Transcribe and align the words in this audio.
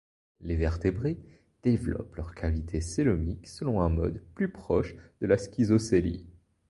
Les 0.39 0.55
Vertébrés 0.55 1.19
développent 1.61 2.15
leurs 2.15 2.33
cavités 2.33 2.79
cœlomiques 2.79 3.45
selon 3.47 3.81
un 3.81 3.89
mode 3.89 4.23
plus 4.33 4.49
proche 4.51 4.95
de 5.19 5.27
la 5.27 5.37
schizocœlie. 5.37 6.25